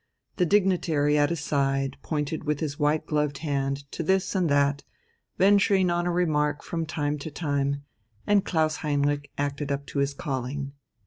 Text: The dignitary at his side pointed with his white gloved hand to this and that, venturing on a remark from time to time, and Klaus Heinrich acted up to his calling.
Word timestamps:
The 0.37 0.47
dignitary 0.47 1.15
at 1.15 1.29
his 1.29 1.41
side 1.41 1.95
pointed 2.01 2.43
with 2.43 2.59
his 2.59 2.79
white 2.79 3.05
gloved 3.05 3.37
hand 3.45 3.83
to 3.91 4.01
this 4.01 4.33
and 4.33 4.49
that, 4.49 4.81
venturing 5.37 5.91
on 5.91 6.07
a 6.07 6.11
remark 6.11 6.63
from 6.63 6.87
time 6.87 7.19
to 7.19 7.29
time, 7.29 7.83
and 8.25 8.43
Klaus 8.43 8.77
Heinrich 8.77 9.29
acted 9.37 9.71
up 9.71 9.85
to 9.85 9.99
his 9.99 10.15
calling. 10.15 10.73